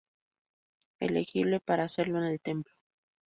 [0.99, 2.73] Elegible para hacerlo en el templo.